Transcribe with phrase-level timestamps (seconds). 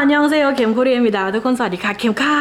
[0.00, 2.38] อันยองเซโอเข็มคุเรียนวิดาทุกคนสวัสดีค่ะเข็มค่ะ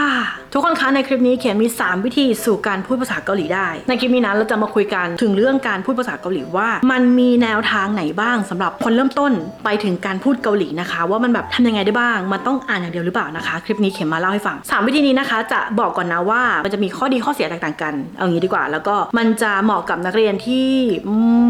[0.54, 9.32] ทุกคนคะในคลิปนี้เข็มมี 3 วิธีสู่การพูดภาษาเกาหลีได้ ในคลิปนี้นะเราจะมาคุยกันถึงเรื่องการพูดภาษาเกาหลีว่า มันมีแนวทางไหนบ้างสำหรับคนเริ่มต้น
[9.66, 20.68] ไปถึงการพูดเกาหลีนะคะ ว่ามันแบบทำยังไงได้บ้าง มันต้องอ่านอย่างเดียวหรือเปล่านะคะ คลิปนี้เข็มมาเล่าให้ฟัง 3 วิธีนี้นะคะ จะบอกก่อนนะว่ามันจะมีข้อดีข้อเสียแตกต่างกัน เอางี้ดีกว่า แล้วก็มันจะเหมาะกับนักเรียนที่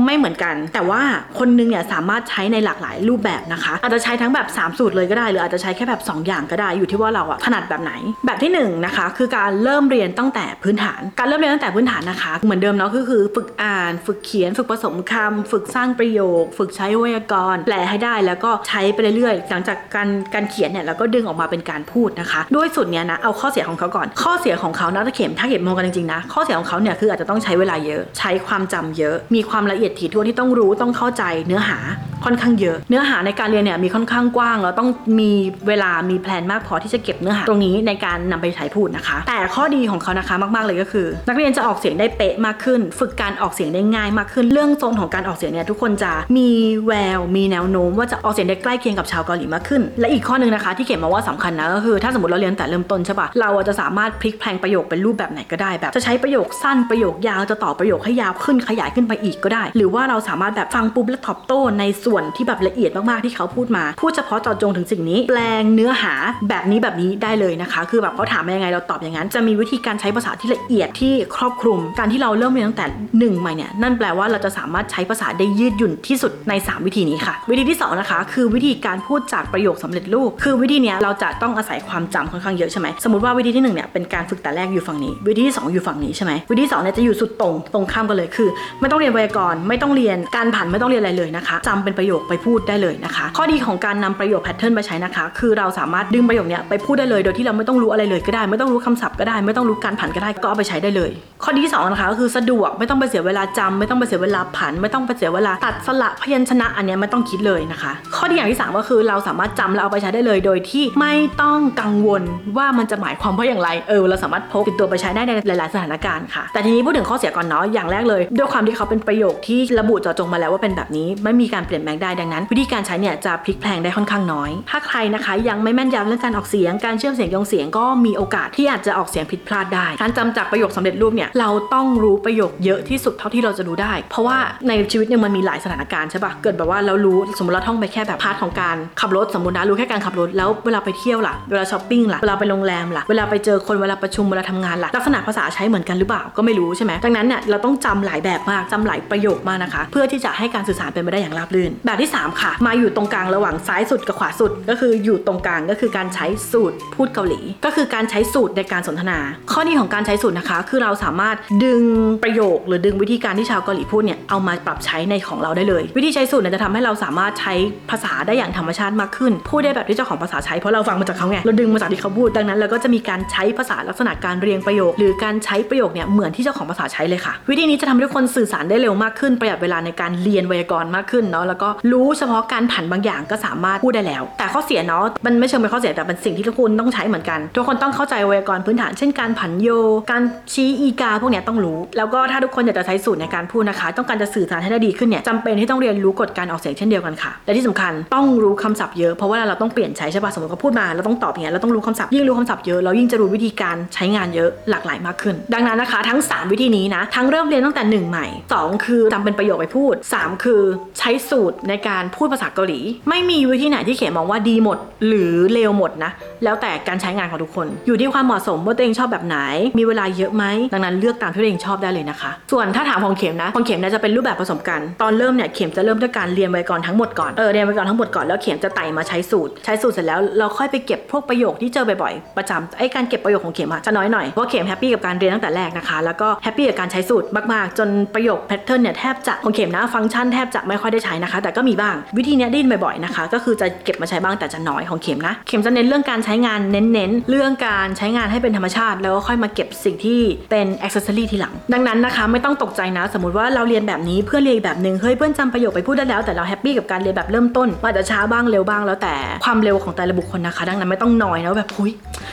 [0.06, 1.02] ไม่เหมือนกัน แต่ว่า
[1.38, 7.94] คนนึงเนี่ยสามารถใช้ในหลากหลายรูปแบบนะคะ อาจจะใช้ทั้งแบบ 3 สูตรเลยก็ได้หรืออาจจะใช้แค่แบบ2อย่างก็ได้อยู่ที่ว่าเราอะถนัดแบบไหน
[8.26, 31.78] แบบที่1นงนะคะคือการเริ่มเรียนตั้งแต่พื้นฐาน การเริ่มเรียนตั้งแต่พื้นฐานนะคะ เหมือนเดิมเนาะก็คือฝึกอ่าน ฝึกเขียน ฝึกผสมคำฝึกสร้างประโยค ฝึกใช้ไวยากรณ์แปลให้ได้แล้วก็ใช้ไปเรื่อยๆ หลังจากการการเขียนเนี่ยเราก็ดึงออกมาเป็นการพูดนะคะ ด้วยสูตรเนี้ยนะเอาข้อเสียของเขาก่อน ข้อเสียของเขานะถ้าเข็มถ้าเข็มมองกันจริงๆนะข้อเสียของเขาเนี่ยคืออาจจะต้องใช้เวลาเยอะ ใช้ความจำเยอะ มีความละเอียดถี่ถ้วนที่ต้องรู้ต้องเข้าใจเนื้อหา
[32.26, 34.90] ค่อนข้างเยอะ เนื้อหาในการเรียนเนี่ยมีค่อนข้างกว้างแล้วต้อง
[35.20, 35.32] มี
[35.68, 46.50] เวลามีแผนมากพอที่จะเก็บเนื้อหาตรงนี้ในการนำไปใช้พูดนะคะ แต่ข้อดีของเขานะคะมาก ๆ เลยก็คือ นักเรียนจะออกเสียงได้เป๊ะมากขึ้น ฝึกการออกเสียงได้ง่ายมากขึ้น เรื่องโซนของการออกเสียงเนี่ยทุกคนจะมี
[46.88, 66.14] แวว มีแนวโน้มว่าจะออกเสียงได้ใกล้เคียงกับชาวเกาหลีมากขึ้น และอีกข้อหนึงนะคะที่เขียนมาว่าสำคัญนะก็คือ ถ้าสมมติเราเรียนแต่เริ่มต้นใช่ปะเราจะสามารถพลิกแพลงประโยคเป็นรูปแบบไหนก็ได้แบบ จะใช้ประโยคสั้นประโยคยาวจะต่อประโยคให้ยาวขึ้นขยายขึ้นไปอีกก็ได้ หรือว่าเราสามารถแบบฟังปุ๊บแล้วตอบโต้ในส่วนที่แบบละเอียดมากๆที่เขาพูดมา พูดเฉพาะเจาะจงถึงสิ่งนี้ แปลงเนื้อหา
[66.50, 72.86] แบบนี้แบบนี้ได้เลยนะคะ คือแบบเขาถามมายังไงเราตอบอย่างนั้น จะมีวิธีการใช้ภาษาที่ละเอียดที่ครอบคลุม การที่เราเริ่มเรียนตั้งแต่
[73.20, 88.50] หนึ่งใหม่เนี่ยนั่นแปลว่าเราจะสามารถใช้ภาษาได้ยืดหยุ่นที่สุดใน 3 วิธีนี้ค่ะ วิธีที่สองนะคะคือวิธีการพูดจากประโยคสำเร็จรูป คือวิธีนี้เราจะต้องอาศัยความจำค่อนข้างเยอะใช่ไหมสมมติว่าวิธีที่หนึ่งเนี่ยเป็นการฝึกแต่แรกอยู่ฝั่งนี้ วิธีที่สองอยู่ฝั่งนี้ใช่ไหมวิธีที่สองเนี่ยจะอยู่สุดตรงตรงข้ามกันเลยคือ
[88.80, 101.12] ไม่ต้องเรียนไวยากรณ์ไม่ต้องเรียนการผันไม่ต้องเรียนอะไรเลยนะคะจำเป็นประโยคไปพูดได้เลยนะคะ ข้อดีของการนำประโยคแพทเทิร์นมาใช้นะคะ คือเราสามารถดึงประโยคเนี้ยไปพูดได้เลยโดยที่เราไม่ต้องรู้อะไรเลยก็ได้ ไม่ต้องรู้คำศัพท์ก็ได้ไม่ต้องรู้การผันก็ได้ก็เอาไปใช้ได้เลย
[101.44, 112.22] ข้อดีที่สองนะคะก็คือสะดวกไม่ต้องไปเสียเวลาจำไม่ต้องไปเสียเวลาผัน ไม่ต้องไปเสียเวลาตัดสละพยัญชนะอันเนี้ยไม่ต้องคิดเลยนะคะ ข้อดีอย่างที่สามก็คือเราสามารถจำแล้วเอาไปใช้ได้เลย โดยที่ไม่ต้องกังวล
[112.58, 159.20] ว่ามันจะหมายความว่าอย่างไรเออเราสามารถพกติดตัวไปใช้ได้ในหลายๆสถานการณ์ค่ะ แต่ทีนี้พูดถึงข้อเสียก่อนเนาะอย่างแรกเลย ด้วยความที่เขาเป็นประโยคที่ระบุเจาะจงมาแล้วว่าเป็นแบบนี้ไม่มีการเปลี่ยนแปลงได้ดังนั้น วิธีการใช้เนี่ยจะพลิกแพลงได้ค่อนข้างน้อย ถ้าใครนะคะยังไม่แม่นยำเรื่องการออกเสียงการเชื่อมเสียงยงเสียงก็มีโอกาสที่อาจจะออกเสียงผิดพลาดได้การจำจากประโยคสำเร็จรูปเนี่ยเราต้องรู้ประโยคเยอะที่สุดเท่าที่เราจะรู้ได้ เพราะว่าในชีวิตเนี่ยมันมีหลายสถานการณ์ใช่ปะเกิดแบบว่าเรารู้สมมติเราท่องไปแค่แบบ part ของการขับรถสมมตินะรู้แค่การขับรถแล้วเวลาไปเที่ยวล่ะเวลาช้อปปิ้งล่ะเวลาไปโรงแรมล่ะเวลาไปเจอคนเวลาประชุมเวลาทำงานล่ะลักษณะภาษาใช้เหมือนกันหรือเปล่าก็ไม่รู้ใช่ไหมดังนั้นเนี่ยเราต้องจำหลายแบบมากจำหลายประโยคมากนะคะ เพื่อที่จะให้การสื่อสารเป็นไปได้อย่างราบรื่นแบบที่ 3 ค่ะ มาอยู่ตรงกลางระหว่างซ้ายสุดกับขวาสุด ก็คืออยู่ตรงกลางก็คือการใช้สูตรพูดเกาหลี ก็คือการใช้สูตรในการสนทนา
[159.52, 161.84] ข้อดีของการใช้สูตรนะคะ คือเราสามารถดึง
[162.24, 167.54] ประโยค หรือดึงวิธีการที่ชาวเกาหลีพูดเนี่ยเอามาปรับใช้ในของเราได้เลย วิธีใช้สูตรเนี่ยจะทำให้เราสามารถใช้
[167.92, 189.70] ภาษาได้อย่างธรรมชาติมากขึ้น พูดได้แบบที่เจ้าของภาษาใช้เพราะเราฟังมาจากเขาไงเราดึงมาจากที่เขาพูดดังนั้นเราก็จะมีการใช้ภาษาลักษณะการเรียงประโยค หรือการใช้ประโยคเนี่ยเหมือนที่เจ้าของภาษาใช้เลยค่ะ วิธีนี้จะทำให้ทุกคนสื่อสารได้เร็วมากขึ้นประหยัดเวลาในการเรียนไวยากรณ์มากขึ้นเนาะแล้วก็รู้เฉพาะการผันบางอย่างก็สามารถพูดได้แล้ว แต่ข้อเสียเนาะมันไม่เชิงเป็นข้อเสียแต่เป็นสิ่งที่ทุกคนต้องใช้เหมือนกัน ทุกคนต้องเข้าใจไวยากรณ์พื้นฐานเช่นการผันโย
[190.12, 210.62] การชี้อีกา พวกเนี้ยต้องรู้ แล้วก็ถ้าทุกคนอยากจะใช้สูตรในการพูดนะคะ ต้องการจะสื่อสารให้ได้ดีขึ้นเนี่ยจำเป็นที่ต้องเรียนรู้กฎการออกเสียงเช่นเดียวกันค่ะ และที่สำคัญต้องรู้คำศัพท์เยอะเพราะว่าเราต้องเปลี่ยนใช้ใช่ป่ะสมมติเขาพูดมาเราต้องตอบอย่างเงี้ยเราต้องรู้คำศัพท์ยิ่งรู้คำศัพท์เยอะเรายิ่งจะรู้วิธีการใช้งานเยอะหลากหลายมากขึ้น ดังนั้นนะคะ ทั้ง 3 วิธีนี้นะทั้งเริ่มเรียนตั้งแต่ 1 ใหม่ 2 คือจำเป็นประโยคไปพูด 3 คือ
[211.00, 214.78] ใช้สูตรในการพูดภาษาเกาหลี ไม่มีวิธีไหนที่เขียนมองว่าดีหมด
[215.08, 216.12] หรือเลวหมดนะ
[216.44, 219.38] แล้วแต่การใช้งานของทุกคน อยู่ที่ความเหมาะสมว่าตัวเองชอบแบบไหน
[219.80, 220.44] มีเวลาเยอะไหม
[220.74, 248.98] ดังนั้นเลือกตามที่ตัวเองชอบได้เลยนะคะ ส่วนถ้าถามของเข็มนะของเข็มเนี่ยจะเป็นรูปแบบผสมกัน ตอนเริ่มเนี่ยเข็มจะเริ่มด้วยการเรียนไวยากรณ์ทั้งหมดก่อนเออเรียนไวยากรณ์ทั้งหมดก่อนแล้วเข็มจะไต่มาใช้สูตร ใช้สูตรเสร็จแล้วเราค่อยไปเก็บพวกประโยคที่เจอบ่อยๆประจำไอ้การเก็บประโยคของเข็มอะจะน้อยหน่อยเพราะเข็ม happy กับการเรียนตั้งแต่แรกนะคะ แล้วก็ happy กับการใช้สูตรมากๆ จนประโยค pattern เนี่ยแทบจะของเข็มนะฟังก์ชันแทบจะไม่ค่อยได้ใช้นะคะแต่ก็มีบ้าง วิธีเนี้ยได้ยินบ่อยๆนะคะ ก็คือจะเก็บมาใช้บ้างแต่จะน้อยของเข็มนะ เข็มจะเน้นเรื่องการใช้งานเน้นๆ เรื่องการใช้งานให้เป็นธรรมชาติ
[249.04, 250.20] แล้วก็ค่อยมาเก็บสิ่งที่
[250.52, 259.16] เป็น accessory ทีหลัง ดังนั้นนะคะ ไม่ต้องตกใจนะ สมมติว่าเราเรียนแบบนี้เพื่อนเรียนแบบหนึ่งเฮ้ยเพื่อนจำประโยคไปพูดได้แล้วแต่เรา happy กับการเรียนแบบเริ่มต้นอาจจะช้าบ้างเร็วบ้างแล้วแต่
[259.46, 261.92] ความเร็วของแต่ละบุคคลนะคะ ดังนั้นไม่ต้องน้อยนะแบบหุย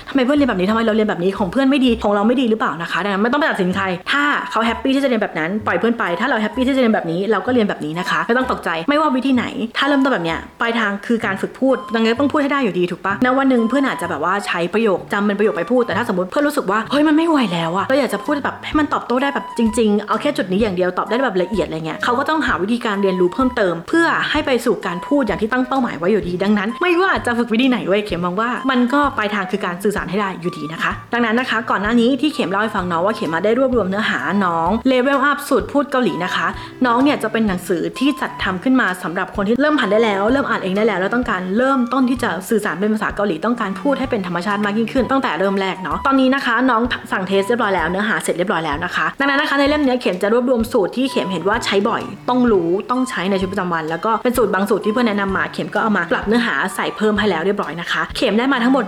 [0.08, 9.46] ทำไมเพื่อนเรียนแบบนี้ทำไมเราเรียนแบบนี้ของเพื่อนไม่ดีของเราไม่ดีหรือเปล่านะคะดังนั้นไม่ต้องไปตัดสินใครถ้าเขา happy ที่จะเรียนแบบนั้นปล่อยเพื่อนไปถ้าเรา happy ที่จะเรียนแบบนี้เราก็เรียนแบบนี้นะคะไม่ต้องตกใจไม่ไม่ว่าวิธีไหน
[9.78, 36.46] ถ้าเริ่มต้นแบบเนี้ยปลายทางคือการฝึกพูดดังนั้นต้องพูดให้ได้อยู่ดีถูกปะณวันหนึ่งเพื่อนอาจจะแบบว่าใช้ประโยคจำเป็นประโยคไปพูดแต่ถ้าสมมติเพื่อนรู้สึกว่าเฮ้ยมันไม่ไหวแล้วอะเราอยากจะพูดแบบให้มันตอบโต้ได้แบบจริงๆ เอาแค่จุดนี้อย่างเดียวตอบได้แบบละเอียดอะไรเงี้ยเขาก็ต้องหาวิธีการเรียนรู้เพิ่มเติม เพื่อให้ไปสู่การพูดอย่างที่ตั้งเป้าหมายไว้อยู่ดี ดังนั้น ไม่ว่าจะฝึกวิธีไหนเว้ยเข็มมองว่ามันก็ปลายทางคือการสื่อสารให้ได้อยู่ดีนะคะ ดังนั้นนะคะ ก่อนหน้านี้ที่เข็มเล่าให้ฟังเนาะว่าเข็มมาได้รวบรวมเนื้อหาน้อง Level Up สูตรพูดเกาหลีนะคะ
[36.86, 58.84] น้องเนี่ยจะเป็นหนังสือที่จัดทำขึ้นมาสำหรับคนที่เริ่มอ่านได้แล้ว เริ่มอ่านเองได้แล้วแล้วต้องการเริ่มต้นที่จะสื่อสารเป็นภาษาเกาหลีต้องการพูดให้เป็นธรรมชาติมากยิ่งขึ้นตั้งแต่เริ่มแรกเนาะตอนนี้นะคะ น้องสั่ง test เรียบร้อยแล้วเนื้อหาเสร็จเรียบร้อยแล้วนะคะดังนั้นนะคะในเล่มนี้เข็มจะรวบรวมสูตรที่เข็มเห็นว่าใช้บ่อย ต้องรู้ต้องใช้ในชีวิตประจำวัน แล้วก็เป็นสูตรบางสูตรที่เพื่อนแนะนำมาเข็มก็เอามาปรับเนื้อหาใส่เพิ่มให้แล้วเรียบร้อยนะคะ เข็มได้มาทั้งหมด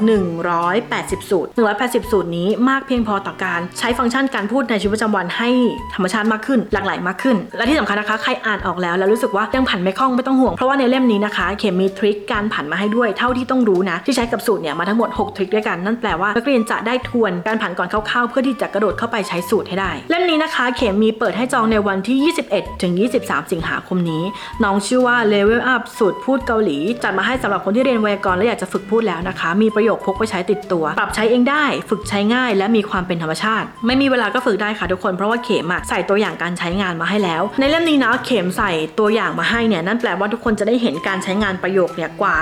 [0.64, 5.48] 180 สูตร 180 สูตรนี้มากเพียงพอต่อการใช้ฟังก์ชันการพูดในชีวิตประจำวันให้
[5.94, 22.92] ธรรมชาติมากขึ้น หลากหลายมากขึ้น และที่สำคัญนะคะใครอ่านออกแล้วแล้วรู้สึกว่ายังผันไม่คล่องไม่ต้องห่วง เพราะว่าในเล่มนี้นะคะ เข็มมีทริคการผันมาให้ด้วยเท่าที่ต้องรู้นะ ที่ใช้กับสูตรเนี่ยมาทั้งหมด 6 ทริคด้วยกันนั่นแปลว่านักเรียนจะได้ทวนการผันก่อนคร่าวๆเพื่อที่จะกระโดดเข้าไปใช้สูตรให้ได้ เล่มนี้นะคะ เข็มมีเปิดให้จองในวันที่ 21 ถึง
[23.22, 24.22] 23 สิงหาคมนี้
[24.64, 42.34] น้องชื่อว่า Level Up สูตรพูดเกาหลี จัดมาให้สำหรับคนที่เรียนไวยากรณ์และอยากจะฝึกพูดแล้วนะคะ มีประโยคพกไปใช้ติดตัว ปรับใช้เองได้ ฝึกใช้ง่าย และมีความเป็นธรรมชาติ ไม่มีเวลาก็ฝึกได้ค่ะทุกคนเพราะว่าเข็มใส่ตัวอย่างการใช้งานมาให้แล้ว ในเล่มนี้นะเข็มใส่ตัวอย่างมาให้เนี่ยนั่นแปลว่าทุกคนจะได้เห็นการใช้งานประโยคเนี่ยกว่า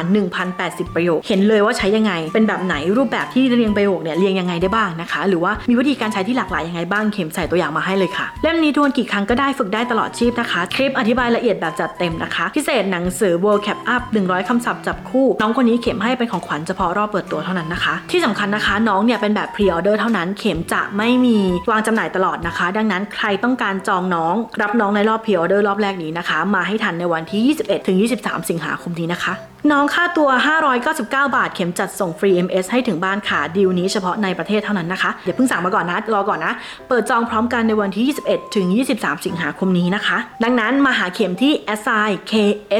[0.44, 21.38] 1,080 ประโยค เห็นเลยว่าใช้ยังไง เป็นแบบไหนรูปแบบที่เรียงประโยคเนี่ยเรียงยังไงได้บ้างนะคะ หรือว่ามีวิธีการใช้ที่หลากหลายยังไงบ้างเข็มใส่ตัวอย่างมาให้เลยค่ะเล่มนี้ทวนกี่ครั้งก็ได้ฝึกได้ตลอดชีพนะคะ คลิปอธิบายละเอียดแบบจัดเต็มนะคะ พิเศษหนังสือ World Cap Up 100 คำศัพท์จับคู่ น้องคนนี้เข็มให้เป็นของขวัญเฉพาะรอบเปิดตัวเท่านั้นนะคะ ที่สำคัญนะคะ น้องเนี่ยเป็นแบบพรีออเดอร์เท่านั้นเข็มจะไม่มี
[21.70, 27.56] วางจำหน่ายตลอดนะคะ ดังนั้นใครต้องการจองน้อง รับน้องในรอบพรีออเดอร์รอบแรกนี้นะคะ มาให้ทันในวันที่
[28.14, 29.34] 21-23 สิงหาคมนี้นะคะ
[29.72, 30.28] น้องค่าตัว
[30.82, 36.52] 599 บาท เข็มจัดส่งฟรี MS ให้ถึงบ้านค่ะ ดีลนี้เฉพาะในประเทศเท่านั้นนะคะ อย่าเพิ่งสั่งมาก่อนนะ รอก่อนนะ
[36.88, 38.66] เปิดจองพร้อมกันในวันที่ 21 ถึง
[38.96, 41.52] 23 สิงหาคมนี้นะคะ ดังนั้นมาหาเข็มที่
[41.86, 42.32] s i k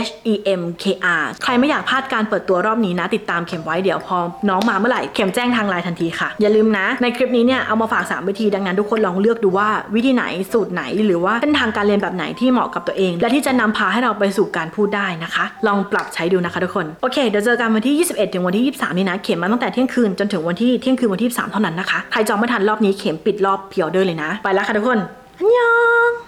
[0.07, 0.85] h e m k
[1.23, 4.17] r ใครไม่อยากพลาดการเปิดตัวรอบนี้นะ ติดตามเข็มไว้เดี๋ยวพอ
[4.49, 18.99] น้องมาเมื่อไหร่ เข็มแจ้งทางไลน์ทันทีค่ะ อย่าลืมนะ ในคลิปนี้เนี่ย เอามาฝาก 3 วิธี ดังนั้นทุกคนลองเลือกดูว่าวิธีไหน สูตรไหน หรือว่าเส้นทางการเรียนแบบไหนที่เหมาะกับตัวเอง และที่จะนำพาให้เราไปสู่การพูดได้นะคะ ลองปรับใช้ดูนะคะทุกคนโอเคเดี๋ยวเจอกันวันที่ 21 ถึงวันที่ 23
[18.99, 24.99] นี้นะ เข็มมาตั้งแต่เที่ยงคืนจนถึงวันที่เที่ยงคืนวันที่ 23 เท่านั้นนะคะ ใครจองไม่ทันรอบนี้เข็มปิดรอบพิออเดินเลยนะ ไปแล้วค่ะทุกคน
[25.39, 25.73] อันยอ
[26.09, 26.26] ง